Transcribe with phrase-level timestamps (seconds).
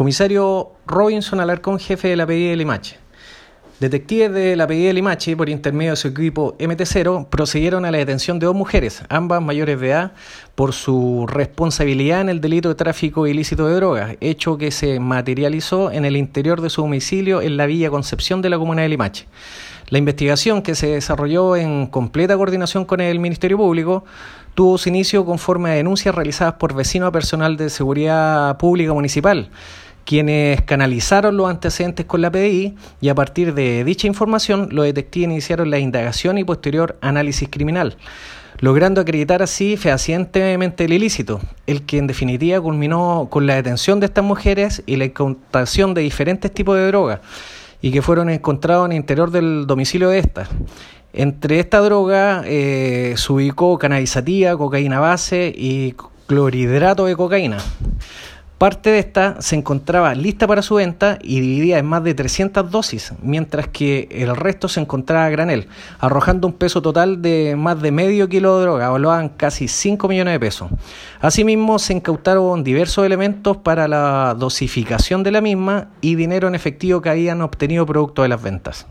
[0.00, 2.96] Comisario Robinson Alarcón, jefe de la PDI de Limache.
[3.80, 7.98] Detectives de la PDI de Limache, por intermedio de su equipo MT0, procedieron a la
[7.98, 10.12] detención de dos mujeres, ambas mayores de edad,
[10.54, 15.92] por su responsabilidad en el delito de tráfico ilícito de drogas, hecho que se materializó
[15.92, 19.26] en el interior de su domicilio en la Villa Concepción de la comuna de Limache.
[19.90, 24.06] La investigación, que se desarrolló en completa coordinación con el Ministerio Público,
[24.54, 29.50] tuvo su inicio conforme a denuncias realizadas por vecinos a personal de seguridad pública municipal
[30.04, 35.30] quienes canalizaron los antecedentes con la PDI y a partir de dicha información los detectives
[35.30, 37.96] iniciaron la indagación y posterior análisis criminal,
[38.58, 44.06] logrando acreditar así fehacientemente el ilícito, el que en definitiva culminó con la detención de
[44.06, 47.20] estas mujeres y la incautación de diferentes tipos de drogas
[47.82, 50.48] y que fueron encontrados en el interior del domicilio de estas.
[51.12, 55.94] Entre esta droga eh, se ubicó cannabisativa, cocaína base y
[56.26, 57.58] clorhidrato de cocaína.
[58.60, 62.70] Parte de esta se encontraba lista para su venta y dividida en más de 300
[62.70, 65.66] dosis, mientras que el resto se encontraba a granel,
[65.98, 70.34] arrojando un peso total de más de medio kilo de droga, evaluaban casi 5 millones
[70.34, 70.70] de pesos.
[71.22, 77.00] Asimismo, se incautaron diversos elementos para la dosificación de la misma y dinero en efectivo
[77.00, 78.86] que habían obtenido producto de las ventas.